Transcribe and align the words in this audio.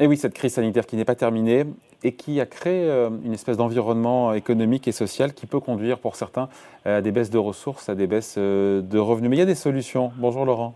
Et 0.00 0.08
oui, 0.08 0.16
cette 0.16 0.34
crise 0.34 0.54
sanitaire 0.54 0.86
qui 0.86 0.96
n'est 0.96 1.04
pas 1.04 1.14
terminée 1.14 1.62
et 2.02 2.16
qui 2.16 2.40
a 2.40 2.46
créé 2.46 2.90
euh, 2.90 3.10
une 3.24 3.32
espèce 3.32 3.56
d'environnement 3.56 4.32
économique 4.32 4.88
et 4.88 4.92
social 4.92 5.32
qui 5.34 5.46
peut 5.46 5.60
conduire 5.60 6.00
pour 6.00 6.16
certains 6.16 6.48
à 6.84 7.00
des 7.00 7.12
baisses 7.12 7.30
de 7.30 7.38
ressources, 7.38 7.88
à 7.88 7.94
des 7.94 8.08
baisses 8.08 8.34
euh, 8.36 8.82
de 8.82 8.98
revenus. 8.98 9.30
Mais 9.30 9.36
il 9.36 9.38
y 9.38 9.42
a 9.42 9.46
des 9.46 9.54
solutions. 9.54 10.10
Bonjour 10.16 10.44
Laurent. 10.44 10.74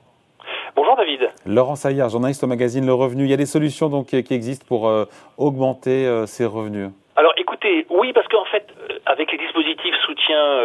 Bonjour 0.76 0.94
David. 0.94 1.30
Laurent 1.46 1.74
Saillard, 1.74 2.10
journaliste 2.10 2.44
au 2.44 2.46
magazine 2.46 2.86
Le 2.86 2.94
Revenu. 2.94 3.24
Il 3.24 3.30
y 3.30 3.34
a 3.34 3.36
des 3.36 3.46
solutions 3.46 3.88
donc 3.88 4.06
qui 4.06 4.34
existent 4.34 4.66
pour 4.68 4.86
euh, 4.86 5.06
augmenter 5.36 6.06
ces 6.26 6.46
revenus. 6.46 6.90
Alors 7.16 7.32
écoutez, 7.36 7.86
oui, 7.90 8.12
parce 8.12 8.28
qu'en 8.28 8.44
fait, 8.44 8.68
avec 9.06 9.32
les 9.32 9.38
dispositifs 9.38 9.96
soutien, 10.06 10.62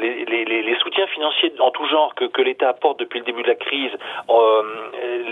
les, 0.00 0.76
soutiens 0.80 1.08
financiers 1.08 1.52
en 1.58 1.72
tout 1.72 1.86
genre 1.86 2.14
que, 2.14 2.26
que 2.26 2.42
l'État 2.42 2.68
apporte 2.68 3.00
depuis 3.00 3.18
le 3.18 3.24
début 3.24 3.42
de 3.42 3.48
la 3.48 3.56
crise, 3.56 3.90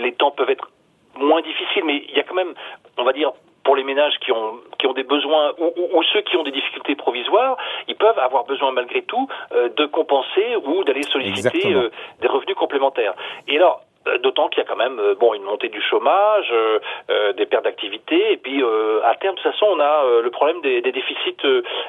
les 0.01 0.11
temps 0.11 0.31
peuvent 0.31 0.49
être 0.49 0.69
moins 1.17 1.41
difficiles, 1.41 1.83
mais 1.85 2.03
il 2.09 2.15
y 2.15 2.19
a 2.19 2.23
quand 2.23 2.35
même, 2.35 2.53
on 2.97 3.03
va 3.03 3.13
dire, 3.13 3.31
pour 3.63 3.75
les 3.75 3.83
ménages 3.83 4.17
qui 4.19 4.31
ont 4.31 4.59
qui 4.79 4.87
ont 4.87 4.93
des 4.93 5.03
besoins 5.03 5.53
ou, 5.57 5.73
ou, 5.97 6.03
ceux 6.13 6.21
qui 6.21 6.37
ont 6.37 6.43
des 6.43 6.51
difficultés 6.51 6.95
provisoires, 6.95 7.57
ils 7.87 7.95
peuvent 7.95 8.19
avoir 8.19 8.45
besoin 8.45 8.71
malgré 8.71 9.01
tout 9.01 9.27
euh, 9.53 9.69
de 9.75 9.85
compenser 9.87 10.55
ou 10.63 10.83
d'aller 10.83 11.03
solliciter 11.03 11.73
euh, 11.73 11.89
des 12.21 12.27
revenus 12.27 12.55
complémentaires. 12.55 13.15
Et 13.47 13.57
alors 13.57 13.81
D'autant 14.21 14.49
qu'il 14.49 14.59
y 14.59 14.65
a 14.65 14.69
quand 14.69 14.75
même 14.75 15.01
bon 15.19 15.33
une 15.33 15.43
montée 15.43 15.69
du 15.69 15.81
chômage, 15.81 16.53
des 17.37 17.45
pertes 17.45 17.63
d'activité, 17.63 18.33
et 18.33 18.37
puis 18.37 18.63
à 19.03 19.15
terme 19.15 19.35
de 19.35 19.41
toute 19.41 19.51
façon 19.51 19.65
on 19.69 19.79
a 19.79 20.21
le 20.21 20.29
problème 20.29 20.61
des, 20.61 20.81
des 20.81 20.91
déficits 20.91 21.37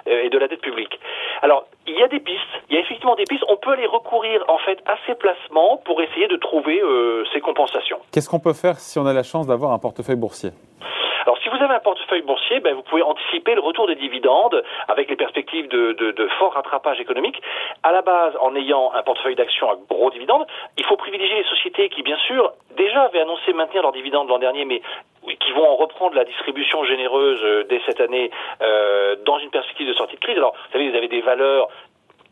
et 0.07 0.30
de 0.30 0.38
la 0.38 0.48
dette 0.48 0.62
publique. 0.62 0.98
Alors 1.43 1.66
il 1.87 1.95
y 1.95 2.02
a 2.02 2.09
des 2.09 2.21
pistes, 2.21 2.41
il 2.69 2.77
y 2.77 2.79
a 2.79 2.80
effectivement 2.80 3.16
des 3.16 3.24
pistes. 3.24 3.45
On 3.48 3.57
peut 3.57 3.71
aller 3.71 3.87
recourir 3.87 4.45
en 4.48 4.59
fait 4.59 4.79
à 4.87 4.97
ces 5.07 5.15
placements 5.15 5.77
pour 5.84 6.01
essayer 6.01 6.27
de 6.29 6.37
trouver 6.37 6.80
ces 7.32 7.40
compensations. 7.40 7.99
Qu'est-ce 8.13 8.30
qu'on 8.30 8.40
peut 8.40 8.55
faire 8.55 8.79
si 8.79 8.99
on 8.99 9.07
a 9.07 9.12
la 9.12 9.23
chance 9.23 9.46
d'avoir 9.46 9.73
un 9.73 9.79
portefeuille 9.79 10.16
boursier? 10.16 10.51
Vous 11.57 11.65
avez 11.65 11.74
un 11.74 11.80
portefeuille 11.80 12.23
boursier, 12.23 12.60
ben, 12.60 12.74
vous 12.74 12.82
pouvez 12.82 13.02
anticiper 13.02 13.54
le 13.54 13.60
retour 13.60 13.87
des 13.87 13.95
dividendes 13.95 14.62
avec 14.88 15.09
les 15.09 15.16
perspectives 15.16 15.68
de, 15.68 16.29
fort 16.38 16.52
rattrapage 16.52 17.01
économique. 17.01 17.40
À 17.82 17.93
la 17.93 18.02
base, 18.02 18.35
en 18.40 18.54
ayant 18.54 18.93
un 18.95 19.02
portefeuille 19.02 19.37
d'actions 19.37 19.71
à 19.71 19.77
gros 19.88 20.10
dividendes, 20.10 20.46
il 20.77 20.84
faut 20.84 20.96
privilégier 20.96 21.37
les 21.37 21.49
sociétés 21.49 21.88
qui, 21.88 22.02
bien 22.02 22.18
sûr, 22.18 22.52
déjà 22.77 23.02
avaient 23.02 23.21
annoncé 23.21 23.52
maintenir 23.52 23.82
leurs 23.82 23.93
dividendes 23.93 24.29
l'an 24.29 24.38
dernier, 24.38 24.65
mais 24.65 24.82
qui 25.40 25.52
vont 25.52 25.68
en 25.68 25.77
reprendre 25.77 26.15
la 26.15 26.24
distribution 26.24 26.84
généreuse 26.84 27.40
euh, 27.43 27.65
dès 27.68 27.80
cette 27.87 28.01
année 28.01 28.30
euh, 28.62 29.16
dans 29.24 29.38
une 29.38 29.51
perspective 29.51 29.88
de 29.88 29.95
sortie 29.95 30.15
de 30.16 30.21
crise. 30.21 30.37
Alors, 30.37 30.52
vous 30.52 30.73
savez, 30.73 30.90
vous 30.90 30.96
avez 30.96 31.09
des 31.09 31.21
valeurs 31.21 31.68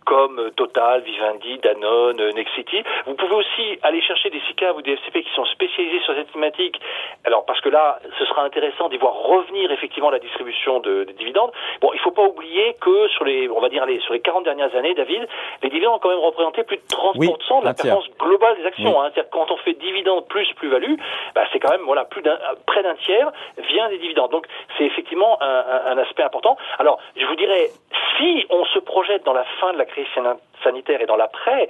comme 0.05 0.51
Total, 0.57 1.03
Vivendi, 1.03 1.59
Danone, 1.59 2.31
Nexity. 2.35 2.83
Vous 3.07 3.15
pouvez 3.15 3.35
aussi 3.35 3.79
aller 3.83 4.01
chercher 4.03 4.31
des 4.31 4.41
SICAV 4.49 4.77
ou 4.77 4.83
des 4.83 4.93
FCP 4.93 5.23
qui 5.23 5.35
sont 5.35 5.45
spécialisés 5.47 6.01
sur 6.01 6.15
cette 6.15 6.33
thématique. 6.33 6.81
Alors 7.25 7.45
parce 7.45 7.61
que 7.61 7.69
là, 7.69 7.99
ce 8.19 8.25
sera 8.27 8.43
intéressant 8.43 8.89
d'y 8.89 8.99
voir 8.99 9.15
revenir 9.15 9.71
effectivement 9.71 10.11
la 10.11 10.19
distribution 10.19 10.81
de, 10.81 11.05
dividendes. 11.19 11.53
Bon, 11.81 11.91
il 11.93 12.01
faut 12.01 12.11
pas 12.11 12.25
oublier 12.25 12.77
que 12.81 13.09
sur 13.09 13.25
les, 13.25 13.49
on 13.49 13.61
va 13.61 13.69
dire 13.69 13.87
les, 13.87 14.01
sur 14.01 14.13
les 14.13 14.21
40 14.21 14.45
dernières 14.45 14.75
années, 14.77 14.95
David, 14.95 15.27
les 15.63 15.71
dividendes 15.71 15.97
ont 15.97 15.99
quand 15.99 16.11
même 16.11 16.19
représenté 16.19 16.63
plus 16.65 16.77
de 16.77 16.83
30% 16.83 17.61
de 17.61 17.65
la 17.65 17.75
performance 17.75 18.09
globale 18.19 18.57
des 18.59 18.67
actions. 18.67 19.01
Hein. 19.01 19.11
C'est-à-dire 19.13 19.31
quand 19.31 19.51
on 19.51 19.57
fait 19.59 19.75
dividendes 19.75 20.27
plus 20.29 20.53
plus-value, 20.55 20.95
bah, 21.35 21.45
c'est 21.53 21.59
quand 21.59 21.71
même 21.71 21.85
voilà 21.85 22.05
plus 22.05 22.23
d'un 22.23 22.39
près 22.67 22.83
d'un 22.83 22.95
tiers 22.97 23.33
vient 23.59 23.89
des 23.89 23.99
dividendes. 23.99 24.31
Donc 24.31 24.47
c'est 24.77 24.85
effectivement 24.85 25.39
un, 25.41 25.93
un, 25.93 25.99
aspect 25.99 26.23
important. 26.23 26.57
Alors 26.79 26.99
je 27.17 27.25
vous 27.27 27.37
dirais, 27.37 27.71
si 28.19 28.47
on 28.51 28.65
se 28.67 28.79
projette 28.79 29.25
dans 29.25 29.33
la 29.33 29.45
fin 29.61 29.73
de 29.73 29.79
la 29.79 29.85
sanitaire 30.63 31.01
et 31.01 31.07
dans 31.07 31.17
l'après, 31.17 31.69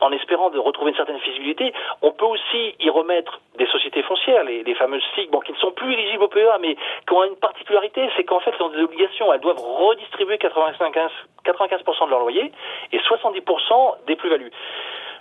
en, 0.00 0.12
espérant 0.12 0.50
de 0.50 0.58
retrouver 0.58 0.90
une 0.90 0.96
certaine 0.96 1.18
visibilité, 1.18 1.72
on 2.02 2.12
peut 2.12 2.26
aussi 2.26 2.74
y 2.80 2.90
remettre 2.90 3.40
des 3.58 3.66
sociétés 3.66 4.02
foncières, 4.02 4.44
les, 4.44 4.74
fameuses 4.74 5.02
SIG, 5.14 5.30
qui 5.44 5.52
ne 5.52 5.56
sont 5.58 5.72
plus 5.72 5.92
éligibles 5.92 6.24
au 6.24 6.28
PEA, 6.28 6.58
mais 6.60 6.74
qui 6.74 7.14
ont 7.14 7.24
une 7.24 7.36
particularité, 7.36 8.08
c'est 8.16 8.24
qu'en 8.24 8.40
fait, 8.40 8.52
elles 8.54 8.62
ont 8.62 8.70
des 8.70 8.82
obligations, 8.82 9.32
elles 9.32 9.40
doivent 9.40 9.60
redistribuer 9.60 10.38
95, 10.38 11.10
95% 11.44 12.06
de 12.06 12.10
leur 12.10 12.20
loyer 12.20 12.52
et 12.92 12.98
70% 12.98 14.06
des 14.06 14.16
plus-values. 14.16 14.50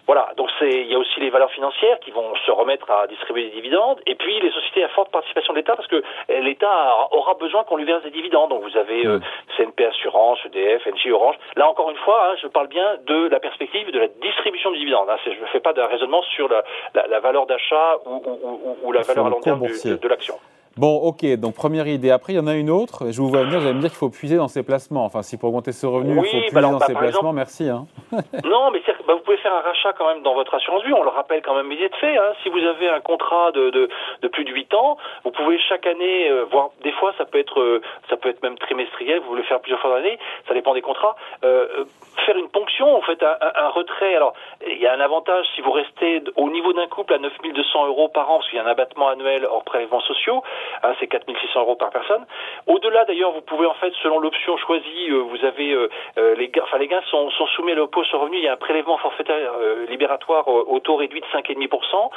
Voilà, 0.09 0.30
donc 0.38 0.50
c'est 0.58 0.72
il 0.72 0.88
y 0.88 0.96
a 0.96 0.97
aussi 0.97 1.20
les 1.20 1.30
valeurs 1.30 1.52
financières 1.52 2.00
qui 2.00 2.09
vont 2.09 2.34
se 2.44 2.50
remettre 2.50 2.90
à 2.90 3.06
distribuer 3.06 3.44
des 3.44 3.52
dividendes, 3.52 4.00
et 4.08 4.16
puis 4.16 4.40
les 4.40 4.50
sociétés 4.50 4.84
à 4.84 4.88
forte 4.88 5.12
participation 5.12 5.53
de 5.53 5.59
l'État, 5.59 5.75
parce 5.75 5.88
que 5.88 6.02
eh, 6.30 6.42
l'État 6.42 6.96
aura 7.12 7.36
besoin 7.36 7.64
qu'on 7.64 7.78
lui 7.78 7.86
verse 7.86 8.02
des 8.02 8.09
dividendes. 8.09 8.50
Donc 8.50 8.64
vous 8.64 8.75
avez 8.75 9.06
euh, 9.06 9.20
CNP 9.56 9.86
Assurance, 9.86 10.40
EDF, 10.46 10.84
NG 10.88 11.12
Orange. 11.12 11.36
Là 11.58 11.70
encore 11.70 11.92
une 11.92 11.97
fois, 11.97 12.25
hein, 12.25 12.36
je 12.42 12.47
parle 12.47 12.70
bien 12.70 12.97
de 13.06 13.28
la 13.28 13.40
perspective 13.40 13.92
de 13.92 14.00
la 14.00 14.08
distribution 14.08 14.72
du 14.72 14.80
dividende. 14.80 15.08
Hein. 15.12 15.18
Je 15.24 15.30
ne 15.30 15.46
fais 15.53 15.59
pas 15.59 15.74
de 15.74 15.81
raisonnement 15.81 16.24
sur 16.24 16.50
la, 16.50 16.64
la, 17.06 17.20
valeur 17.20 17.46
d'achat 17.46 17.97
ou, 18.08 18.24
ou, 18.26 18.78
ou, 18.81 18.91
la 18.91 19.03
valeur 19.03 19.28
à 19.28 19.30
long 19.30 19.41
terme 19.41 19.62
de 19.62 20.08
l'action. 20.08 20.40
Bon, 20.79 20.95
ok, 20.95 21.25
donc 21.35 21.56
première 21.56 21.88
idée. 21.88 22.09
Après, 22.09 22.31
il 22.31 22.38
y 22.38 22.40
en 22.40 22.47
a 22.47 22.56
une 22.56 22.69
autre. 22.69 23.12
Je 23.12 23.22
vous 23.22 23.28
vois 23.28 23.44
venir, 23.44 23.59
vous 23.59 23.66
allez 23.66 23.75
me 23.75 23.81
dire 23.81 23.90
qu'il 23.90 24.00
faut 24.00 24.09
puiser 24.09 24.38
dans 24.38 24.47
ses 24.47 24.63
placements. 24.63 25.03
Enfin, 25.03 25.23
si 25.23 25.38
pour 25.38 25.50
augmenter 25.50 25.73
ce 25.73 25.85
revenu, 25.85 26.12
il 26.12 26.16
faut 26.16 26.22
puiser 26.22 26.56
bah 26.56 26.62
dans 26.62 26.78
bah, 26.78 26.85
ses 26.88 26.94
placements, 26.94 27.34
merci. 27.34 27.67
Hein. 27.67 27.85
non, 28.45 28.72
mais 28.72 28.79
bah, 29.06 29.16
vous 29.16 29.19
pouvez 29.19 29.35
faire 29.40 29.53
un 29.53 29.59
rachat 29.59 29.91
quand 29.91 30.07
même 30.07 30.23
dans 30.23 30.35
votre 30.35 30.53
assurance 30.56 30.85
vie. 30.85 30.94
On 30.94 31.03
le 31.03 31.09
rappelle 31.09 31.41
quand 31.41 31.53
même 31.53 31.67
mais 31.67 31.75
de 31.75 31.94
fait. 31.95 32.16
Hein. 32.16 32.31
Si 32.44 32.50
vous 32.50 32.63
avez 32.63 32.88
un 32.88 33.01
contrat 33.01 33.51
de, 33.51 33.72
de, 33.72 33.90
de, 34.22 34.28
plus 34.29 34.45
de 34.45 34.51
8 34.51 34.73
ans, 34.73 34.97
vous 35.25 35.31
pouvez 35.31 35.59
chaque 35.67 35.85
année, 35.85 36.29
euh, 36.29 36.45
voire 36.50 36.69
des 36.81 36.94
fois, 36.94 37.13
ça 37.17 37.25
peut 37.25 37.40
être 37.40 37.59
euh, 37.59 37.81
ça 38.09 38.16
peut 38.16 38.29
être 38.29 38.41
même 38.41 38.57
trimestriel, 38.57 39.19
vous 39.19 39.28
voulez 39.31 39.44
faire 39.44 39.59
plusieurs 39.59 39.81
fois 39.81 39.90
dans 39.90 39.97
l'année, 39.97 40.17
ça 40.47 40.53
dépend 40.53 40.73
des 40.73 40.81
contrats, 40.81 41.17
euh, 41.44 41.67
euh 41.79 41.85
faire 42.25 42.38
une 42.38 42.50
ponction, 42.50 42.96
en 42.96 43.01
fait, 43.01 43.22
un, 43.23 43.38
un, 43.56 43.69
retrait. 43.69 44.13
Alors, 44.16 44.34
il 44.67 44.78
y 44.78 44.88
a 44.88 44.94
un 44.94 45.00
avantage 45.00 45.46
si 45.56 45.61
vous 45.61 45.72
restez 45.72 46.22
au 46.35 46.50
niveau 46.50 46.73
d'un 46.73 46.88
couple 46.88 47.13
à 47.13 47.17
9200 47.17 47.88
euros 47.88 48.09
par 48.09 48.29
an, 48.29 48.38
parce 48.38 48.50
qu'il 48.50 48.57
y 48.57 48.61
a 48.61 48.66
un 48.66 48.69
abattement 48.69 49.07
annuel 49.07 49.46
hors 49.46 49.63
prélèvements 49.63 50.01
sociaux. 50.01 50.44
Hein, 50.84 50.94
c'est 51.00 51.07
4600 51.07 51.62
euros 51.62 51.75
par 51.75 51.90
personne. 51.90 52.25
Au-delà, 52.68 53.06
d'ailleurs, 53.06 53.31
vous 53.31 53.41
pouvez 53.41 53.66
en 53.66 53.74
fait, 53.75 53.94
selon 54.02 54.19
l'option 54.19 54.57
choisie, 54.57 55.09
euh, 55.09 55.18
vous 55.18 55.46
avez 55.46 55.72
euh, 55.72 55.90
euh, 56.18 56.35
les 56.35 56.50
gains, 56.50 56.63
enfin 56.63 56.78
les 56.78 56.88
gains 56.88 57.02
sont, 57.09 57.30
sont 57.31 57.47
soumis 57.47 57.74
à 57.74 57.75
l'impôt 57.75 58.03
sur 58.03 58.19
revenu. 58.19 58.38
Il 58.38 58.44
y 58.44 58.47
a 58.47 58.53
un 58.53 58.57
prélèvement 58.57 58.97
forfaitaire 58.97 59.53
libératoire 59.90 60.47
au 60.47 60.79
taux 60.79 60.96
réduit 60.96 61.22
de 61.22 61.25
5,5%. 61.28 62.09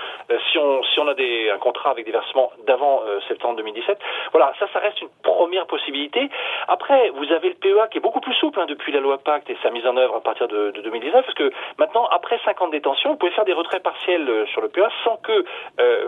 si 0.51 0.59
on 0.59 0.83
si 0.83 1.01
on 1.01 1.09
a 1.09 1.15
des 1.15 1.51
un 1.51 1.59
contrat 1.59 1.91
avec 1.91 2.05
des 2.05 2.13
versements 2.13 2.53
d'avant 2.67 3.03
septembre 3.29 3.57
2017, 3.57 3.99
voilà, 4.33 4.53
ça, 4.59 4.67
ça 4.73 4.79
reste 4.79 5.01
une 5.01 5.09
première 5.23 5.67
possibilité. 5.67 6.29
Après, 6.69 7.11
vous 7.11 7.31
avez 7.33 7.49
le 7.49 7.55
PEA 7.55 7.89
qui 7.91 7.99
est 7.99 8.01
beaucoup 8.01 8.21
plus 8.21 8.35
souple 8.35 8.61
hein, 8.61 8.67
depuis 8.67 8.93
la 8.93 9.01
loi 9.01 9.19
Pacte 9.19 9.51
et 9.51 9.57
sa 9.63 9.71
mise 9.71 9.87
en 9.87 9.97
œuvre 9.97 10.17
à 10.17 10.21
partir 10.21 10.49
de, 10.49 10.71
de 10.71 10.81
2019, 10.81 11.25
parce 11.25 11.35
que 11.35 11.53
maintenant, 11.79 12.07
après 12.07 12.39
50 12.45 12.71
détentions, 12.71 13.11
vous 13.11 13.17
pouvez 13.17 13.33
faire 13.33 13.45
des 13.45 13.53
retraits 13.53 13.83
partiels 13.83 14.47
sur 14.53 14.61
le 14.61 14.69
PEA 14.69 14.89
sans 15.05 15.17
que 15.17 15.45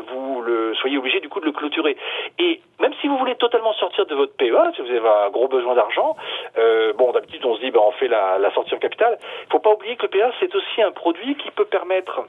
vous 0.08 0.42
le 0.42 0.74
soyez 0.74 0.98
obligé 0.98 1.20
du 1.20 1.28
coup 1.28 1.40
de 1.40 1.46
le 1.46 1.52
clôturer. 1.52 1.96
Et 2.38 2.60
même 2.80 2.92
si 3.00 3.06
vous 3.06 3.16
voulez 3.16 3.36
totalement 3.36 3.72
sortir 3.74 4.06
de 4.06 4.14
votre 4.14 4.34
PEA, 4.36 4.72
si 4.74 4.82
vous 4.82 4.88
avez 4.88 5.08
un 5.26 5.30
gros 5.30 5.48
besoin 5.48 5.74
d'argent, 5.74 6.16
euh, 6.58 6.92
bon, 6.94 7.12
d'habitude, 7.12 7.44
on 7.44 7.54
se 7.56 7.60
dit, 7.60 7.70
ben, 7.70 7.80
on 7.80 7.92
fait 7.92 8.08
la, 8.08 8.38
la 8.38 8.52
sortie 8.52 8.74
en 8.74 8.78
capital. 8.78 9.18
Il 9.20 9.46
ne 9.46 9.50
faut 9.50 9.60
pas 9.60 9.72
oublier 9.72 9.96
que 9.96 10.02
le 10.02 10.08
PEA, 10.08 10.32
c'est 10.40 10.54
aussi 10.54 10.82
un 10.82 10.90
produit 10.90 11.36
qui 11.36 11.50
peut 11.52 11.64
permettre... 11.66 12.22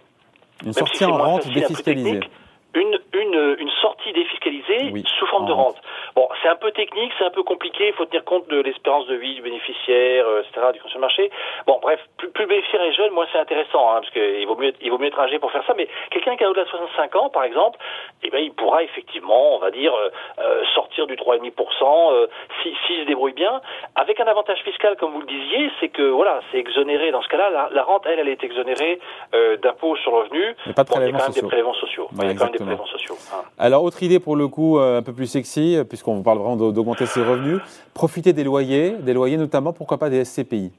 Une 0.64 0.74
sortie 0.74 1.06
en 1.06 1.18
rente 1.18 1.48
défiscalisée 1.48 2.20
une, 2.76 3.00
une, 3.14 3.56
une 3.60 3.70
sortie 3.82 4.12
défiscalisée 4.12 4.94
sous 5.18 5.26
forme 5.28 5.48
de 5.48 5.54
rente. 5.54 5.78
Bon, 6.16 6.28
c'est 6.42 6.50
un 6.50 6.56
peu 6.56 6.72
technique, 6.72 7.12
c'est 7.18 7.26
un 7.26 7.30
peu 7.30 7.44
compliqué, 7.44 7.88
il 7.90 7.94
faut 7.94 8.06
tenir 8.06 8.24
compte 8.24 8.48
de 8.48 8.62
l'espérance 8.62 9.06
de 9.08 9.16
vie 9.16 9.36
du 9.36 9.42
bénéficiaire, 9.42 10.26
euh, 10.28 10.42
etc., 10.42 10.68
du 10.74 10.80
consommateur 10.80 10.96
marché. 11.02 11.30
Bon, 11.68 11.80
bref, 11.82 12.00
plus, 12.18 12.30
plus 12.30 12.44
le 12.44 12.50
bénéficiaire 12.50 12.82
est 12.82 12.94
jeune, 12.94 13.12
moins 13.12 13.28
c'est 13.32 13.40
intéressant, 13.40 13.92
hein, 13.92 14.02
parce 14.02 14.12
qu'il 14.12 14.46
vaut 14.48 14.56
mieux, 14.56 14.74
il 14.82 14.92
vaut 14.92 14.98
mieux 14.98 15.08
être 15.08 15.20
âgé 15.20 15.40
pour 15.40 15.52
faire 15.52 15.64
ça, 15.66 15.74
mais 15.76 15.88
quelqu'un 16.12 16.36
qui 16.36 16.44
a 16.44 16.50
au-delà 16.50 16.64
de 16.64 16.70
65 16.70 17.16
ans, 17.16 17.30
par 17.30 17.44
exemple, 17.44 17.80
eh 18.24 18.30
ben, 18.30 18.40
il 18.40 18.54
pourra 18.54 18.84
effectivement, 18.84 19.56
on 19.56 19.60
va 19.60 19.72
dire, 19.72 19.94
euh, 19.94 20.10
euh 20.40 20.64
sortir 20.74 21.08
du 21.08 21.16
3,5%, 21.16 22.14
euh, 22.14 22.28
s'il 22.62 22.76
si, 22.88 23.02
se 23.02 23.06
débrouille 23.06 23.34
bien, 23.34 23.62
avec 23.96 24.20
un 24.20 24.26
avantage 24.26 24.60
fiscal, 24.64 24.96
comme 24.98 25.12
vous 25.12 25.22
le 25.22 25.28
disiez, 25.28 25.70
c'est 25.80 25.90
que, 25.90 26.10
voilà, 26.10 26.40
c'est 26.52 26.58
exonéré, 26.58 27.12
dans 27.12 27.22
ce 27.22 27.28
cas-là, 27.28 27.50
la, 27.50 27.70
la, 27.72 27.84
rente, 27.84 28.06
elle, 28.06 28.20
elle 28.20 28.30
est 28.30 28.44
exonérée 28.44 29.00
euh, 29.34 29.58
d'impôts 29.58 29.96
sur 29.98 30.12
le 30.12 30.18
revenu. 30.18 30.56
Il 30.66 30.74
y 30.76 30.80
a 30.80 30.84
quand 30.84 31.00
même 31.00 31.12
des 31.34 31.42
prélèvements 31.42 31.74
sociaux. 31.74 32.08
il 32.22 32.28
y 32.28 32.32
a 32.32 32.36
quand 32.36 32.46
même 32.46 32.54
des 32.54 32.76
Hein. 33.34 33.44
Alors, 33.58 33.84
autre 33.84 34.02
idée 34.04 34.20
pour 34.20 34.36
le 34.36 34.48
coup 34.48 34.80
euh, 34.80 35.00
un 35.00 35.04
peu 35.04 35.14
plus 35.14 35.28
sexy, 35.28 35.78
puisqu'on 36.06 36.24
parle 36.24 36.40
vraiment 36.40 36.72
d'augmenter 36.72 37.06
ses 37.06 37.22
revenus, 37.22 37.60
profiter 37.94 38.34
des 38.34 38.44
loyers, 38.44 38.92
des 38.92 39.14
loyers 39.14 39.38
notamment, 39.38 39.74
pourquoi 39.74 39.98
pas 39.98 40.10
des 40.10 40.24
SCPI 40.24 40.72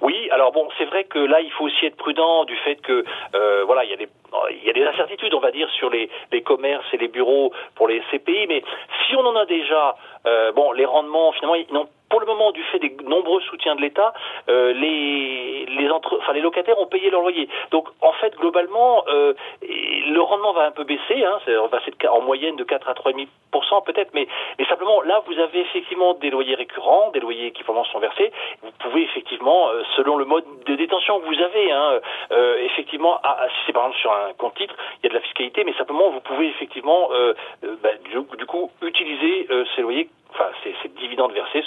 oui, 0.00 0.28
alors 0.32 0.50
bon, 0.50 0.68
c'est 0.76 0.86
vrai 0.86 1.04
que 1.04 1.20
là, 1.20 1.40
il 1.40 1.50
faut 1.52 1.64
aussi 1.64 1.86
être 1.86 1.96
prudent 1.96 2.44
du 2.44 2.56
fait 2.56 2.76
que 2.76 3.04
euh, 3.34 3.62
voilà, 3.64 3.84
il 3.84 3.90
y 3.90 4.70
a 4.70 4.72
des 4.72 4.84
incertitudes, 4.84 5.32
on 5.32 5.40
va 5.40 5.52
dire, 5.52 5.68
sur 5.78 5.88
les, 5.88 6.10
les 6.32 6.42
commerces 6.42 6.84
et 6.92 6.96
les 6.96 7.06
bureaux 7.06 7.52
pour 7.76 7.86
les 7.86 8.02
SCPI, 8.10 8.46
mais 8.48 8.62
si 9.06 9.14
on 9.14 9.24
en 9.24 9.36
a 9.36 9.46
déjà, 9.46 9.96
euh, 10.26 10.50
bon, 10.52 10.72
les 10.72 10.84
rendements, 10.84 11.30
finalement, 11.32 11.54
ils 11.54 11.72
n'ont 11.72 11.88
pour 12.14 12.20
le 12.20 12.26
moment, 12.26 12.52
du 12.52 12.62
fait 12.70 12.78
des 12.78 12.96
nombreux 13.04 13.40
soutiens 13.40 13.74
de 13.74 13.80
l'État, 13.80 14.12
les 14.46 15.66
les, 15.66 15.90
entre... 15.90 16.16
enfin, 16.20 16.32
les 16.32 16.40
locataires 16.40 16.78
ont 16.78 16.86
payé 16.86 17.10
leur 17.10 17.22
loyer. 17.22 17.48
Donc, 17.72 17.88
en 18.00 18.12
fait, 18.12 18.36
globalement, 18.36 19.04
le 19.08 20.20
rendement 20.20 20.52
va 20.52 20.66
un 20.66 20.70
peu 20.70 20.84
baisser, 20.84 21.24
hein, 21.24 21.38
on 21.48 21.66
va 21.66 21.80
en 22.10 22.20
moyenne 22.20 22.56
de 22.56 22.64
4 22.64 22.88
à 22.88 22.92
3,5% 22.94 23.84
peut-être, 23.84 24.10
mais, 24.14 24.26
mais 24.58 24.64
simplement 24.66 25.00
là 25.02 25.22
vous 25.26 25.38
avez 25.38 25.60
effectivement 25.60 26.14
des 26.14 26.30
loyers 26.30 26.54
récurrents, 26.54 27.10
des 27.12 27.20
loyers 27.20 27.52
qui 27.52 27.62
pendant 27.62 27.84
sont 27.84 27.98
versés. 27.98 28.32
Vous 28.62 28.70
pouvez 28.78 29.02
effectivement, 29.02 29.68
euh, 29.68 29.82
selon 29.96 30.16
le 30.16 30.24
mode 30.24 30.44
de 30.66 30.74
détention 30.76 31.20
que 31.20 31.26
vous 31.26 31.42
avez, 31.42 31.72
hein, 31.72 32.00
euh, 32.32 32.58
effectivement, 32.64 33.20
si 33.48 33.66
c'est 33.66 33.72
par 33.72 33.84
exemple 33.84 34.00
sur 34.00 34.12
un 34.12 34.32
compte 34.38 34.54
titre, 34.54 34.74
il 35.02 35.04
y 35.04 35.06
a 35.06 35.10
de 35.10 35.14
la 35.14 35.20
fiscalité, 35.20 35.64
mais 35.64 35.74
simplement 35.74 36.10
vous 36.10 36.20
pouvez 36.20 36.48
effectivement 36.48 37.08
euh, 37.12 37.34
bah, 37.82 37.90
du, 38.10 38.46
coup 38.46 38.70
utiliser 38.82 39.48
ces 39.74 39.82
loyers 39.82 40.08
enfin 40.34 40.50
ces, 40.62 40.74
ces 40.82 40.88
dividendes 40.88 41.32
versés 41.32 41.62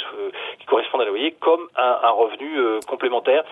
qui 0.59 0.65
correspondent 0.65 1.01
à 1.01 1.05
la 1.05 1.11
loyer 1.11 1.31
comme 1.39 1.67
un, 1.75 2.09
revenu 2.11 2.79
complémentaire. 2.87 3.43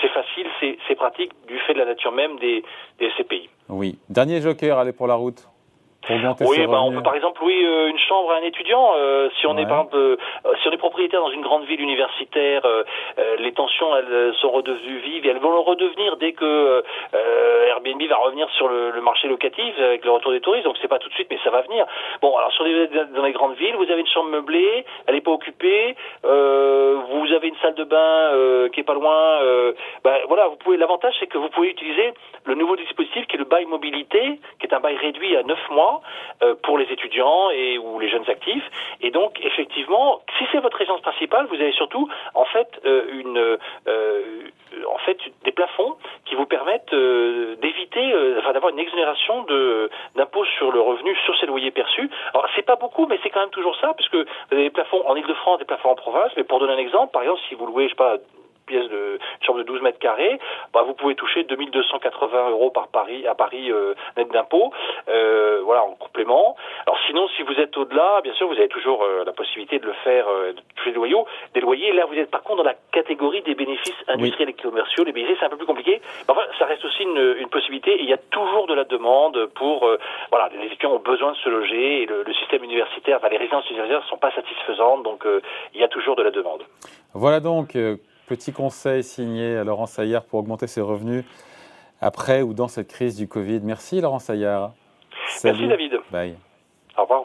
C'est 0.00 0.08
facile, 0.08 0.46
c'est 0.60 0.94
pratique 0.94 1.32
du 1.46 1.58
fait 1.60 1.74
de 1.74 1.78
la 1.78 1.86
nature 1.86 2.12
même 2.12 2.38
des, 2.38 2.62
des 2.98 3.10
SCPI. 3.10 3.48
Oui. 3.68 3.98
Dernier 4.08 4.40
joker, 4.40 4.78
allez 4.78 4.92
pour 4.92 5.06
la 5.06 5.14
route 5.14 5.48
oui, 6.10 6.66
bah, 6.66 6.82
on 6.82 6.92
peut 6.92 7.02
par 7.02 7.14
exemple 7.14 7.40
louer 7.40 7.64
euh, 7.64 7.88
une 7.88 7.98
chambre 7.98 8.32
à 8.32 8.36
un 8.36 8.42
étudiant. 8.42 8.92
Euh, 8.96 9.28
si 9.38 9.46
on 9.46 9.56
est 9.56 9.66
par 9.66 9.80
exemple, 9.80 9.96
euh, 9.96 10.16
si 10.60 10.68
on 10.68 10.72
est 10.72 10.76
propriétaire 10.76 11.20
dans 11.20 11.30
une 11.30 11.42
grande 11.42 11.64
ville 11.64 11.80
universitaire, 11.80 12.62
les 13.38 13.52
tensions 13.52 13.94
elles 13.96 14.34
sont 14.40 14.50
redevenues 14.50 14.98
vives 14.98 15.26
et 15.26 15.30
elles 15.30 15.38
vont 15.38 15.52
le 15.52 15.58
redevenir 15.58 16.16
dès 16.16 16.32
que 16.32 16.82
Airbnb 17.68 18.02
va 18.08 18.16
revenir 18.16 18.48
sur 18.50 18.68
le, 18.68 18.90
le, 18.90 19.00
marché 19.00 19.28
locatif 19.28 19.74
avec 19.78 20.04
le 20.04 20.10
retour 20.10 20.32
des 20.32 20.40
touristes. 20.40 20.64
Donc 20.64 20.76
c'est 20.80 20.88
pas 20.88 20.98
tout 20.98 21.08
de 21.08 21.14
suite, 21.14 21.28
mais 21.30 21.38
ça 21.42 21.50
va 21.50 21.62
venir. 21.62 21.86
Bon, 22.20 22.36
alors 22.36 22.52
sur 22.52 22.64
les, 22.64 22.88
dans 22.88 23.22
les 23.22 23.32
grandes 23.32 23.54
villes, 23.54 23.76
vous 23.76 23.90
avez 23.90 24.00
une 24.00 24.06
chambre 24.06 24.30
meublée, 24.30 24.84
elle 25.06 25.14
n'est 25.14 25.20
pas 25.20 25.30
occupée. 25.30 25.96
vous 26.22 27.32
avez 27.32 27.48
une 27.48 27.56
salle 27.62 27.74
de 27.74 27.84
bain 27.84 28.68
qui 28.72 28.80
est 28.80 28.84
pas 28.84 28.94
loin. 28.94 29.40
Ben, 30.04 30.16
voilà, 30.28 30.48
vous 30.48 30.56
pouvez. 30.56 30.76
L'avantage 30.76 31.14
c'est 31.20 31.26
que 31.26 31.38
vous 31.38 31.48
pouvez 31.48 31.70
utiliser 31.70 32.12
le 32.44 32.54
nouveau 32.54 32.76
dispositif 32.76 33.26
qui 33.26 33.36
est 33.36 33.38
le 33.38 33.44
bail 33.44 33.64
mobilité, 33.66 34.40
qui 34.60 34.66
est 34.66 34.74
un 34.74 34.80
bail 34.80 34.96
réduit 34.96 35.36
à 35.36 35.42
9 35.42 35.58
mois 35.70 35.93
euh, 36.42 36.54
pour 36.62 36.78
les 36.78 36.86
étudiants 36.92 37.50
et 37.50 37.78
ou 37.78 37.98
les 37.98 38.08
jeunes 38.08 38.28
actifs. 38.28 38.64
Et 39.00 39.10
donc, 39.10 39.38
effectivement, 39.42 40.20
si 40.38 40.44
c'est 40.50 40.58
votre 40.58 40.76
résidence 40.76 41.00
principale, 41.00 41.46
vous 41.46 41.54
avez 41.54 41.72
surtout 41.72 42.08
en 42.34 42.44
fait 42.44 42.68
euh, 42.84 43.04
une 43.12 43.38
euh, 43.88 44.18
en 44.88 44.98
fait 44.98 45.18
des 45.44 45.52
plafonds 45.52 45.96
qui 46.24 46.34
vous 46.34 46.46
permettent 46.46 46.94
d'éviter, 46.94 48.14
enfin 48.38 48.52
d'avoir 48.52 48.72
une 48.72 48.78
exonération 48.78 49.42
de 49.44 49.90
d'impôt 50.16 50.44
sur 50.44 50.72
le 50.72 50.80
revenu 50.80 51.16
sur 51.24 51.36
ces 51.38 51.46
loyers 51.46 51.70
perçus. 51.70 52.10
Alors 52.32 52.46
c'est 52.54 52.66
pas 52.66 52.76
beaucoup, 52.76 53.06
mais 53.06 53.18
c'est 53.22 53.30
quand 53.30 53.40
même 53.40 53.50
toujours 53.50 53.76
ça, 53.76 53.94
puisque 53.94 54.16
vous 54.16 54.24
avez 54.52 54.64
des 54.64 54.70
plafonds 54.70 55.02
en 55.06 55.14
Ile-de-France, 55.14 55.58
des 55.58 55.64
plafonds 55.64 55.90
en 55.90 55.94
province. 55.94 56.32
Mais 56.36 56.44
pour 56.44 56.58
donner 56.58 56.72
un 56.72 56.78
exemple, 56.78 57.12
par 57.12 57.22
exemple, 57.22 57.40
si 57.48 57.54
vous 57.54 57.66
louez, 57.66 57.84
je 57.84 57.90
sais 57.90 57.94
pas 57.94 58.16
pièce 58.64 58.88
de 58.88 59.18
chambre 59.40 59.58
de 59.58 59.64
12 59.64 59.82
mètres 59.82 59.98
carrés, 59.98 60.38
bah, 60.72 60.82
vous 60.86 60.94
pouvez 60.94 61.14
toucher 61.14 61.44
2280 61.44 62.50
euros 62.50 62.70
par 62.70 62.88
Paris, 62.88 63.26
à 63.26 63.34
Paris 63.34 63.70
euh, 63.70 63.94
net 64.16 64.30
d'impôt, 64.32 64.72
euh, 65.08 65.60
voilà 65.64 65.84
en 65.84 65.92
complément. 65.92 66.56
Alors 66.86 66.98
sinon, 67.06 67.28
si 67.36 67.42
vous 67.42 67.54
êtes 67.54 67.76
au-delà, 67.76 68.20
bien 68.22 68.32
sûr, 68.34 68.48
vous 68.48 68.54
avez 68.54 68.68
toujours 68.68 69.02
euh, 69.02 69.24
la 69.24 69.32
possibilité 69.32 69.78
de 69.78 69.86
le 69.86 69.92
faire, 70.04 70.26
de 70.26 70.60
toucher 70.76 70.90
des 70.90 70.96
loyers. 70.96 71.14
Des 71.54 71.60
loyers, 71.60 71.92
là, 71.92 72.06
vous 72.06 72.14
êtes 72.14 72.30
par 72.30 72.42
contre 72.42 72.58
dans 72.58 72.68
la 72.68 72.76
catégorie 72.92 73.42
des 73.42 73.54
bénéfices 73.54 73.94
industriels 74.08 74.50
et 74.50 74.54
commerciaux. 74.54 75.04
Les 75.04 75.12
bénéfices, 75.12 75.36
c'est 75.38 75.46
un 75.46 75.50
peu 75.50 75.56
plus 75.56 75.66
compliqué. 75.66 76.00
Mais 76.26 76.34
enfin, 76.34 76.42
ça 76.58 76.66
reste 76.66 76.84
aussi 76.84 77.02
une, 77.02 77.36
une 77.38 77.48
possibilité. 77.48 77.92
Et 77.92 78.02
il 78.02 78.08
y 78.08 78.12
a 78.12 78.18
toujours 78.30 78.66
de 78.66 78.74
la 78.74 78.84
demande 78.84 79.46
pour, 79.54 79.88
voilà, 80.30 80.50
les 80.58 80.66
étudiants 80.66 80.92
ont 80.92 80.98
besoin 80.98 81.32
de 81.32 81.36
se 81.36 81.48
loger 81.48 82.02
et 82.02 82.06
le, 82.06 82.24
système 82.34 82.64
universitaire, 82.64 83.18
enfin, 83.18 83.28
les 83.28 83.36
résidences 83.36 83.68
universitaires 83.70 84.02
ne 84.02 84.08
sont 84.08 84.18
pas 84.18 84.32
satisfaisantes, 84.32 85.02
donc 85.04 85.24
il 85.74 85.80
y 85.80 85.84
a 85.84 85.88
toujours 85.88 86.16
de 86.16 86.22
la 86.22 86.30
demande. 86.30 86.62
Voilà 87.14 87.40
donc 87.40 87.76
Petit 88.26 88.52
conseil 88.52 89.02
signé 89.02 89.56
à 89.56 89.64
Laurent 89.64 89.86
Saillard 89.86 90.24
pour 90.24 90.40
augmenter 90.40 90.66
ses 90.66 90.80
revenus 90.80 91.24
après 92.00 92.42
ou 92.42 92.54
dans 92.54 92.68
cette 92.68 92.88
crise 92.88 93.16
du 93.16 93.28
Covid. 93.28 93.60
Merci 93.62 94.00
Laurent 94.00 94.18
Saillard. 94.18 94.72
Merci 95.44 95.68
David. 95.68 95.92
Bye. 96.10 96.36
Au 96.96 97.02
revoir. 97.02 97.24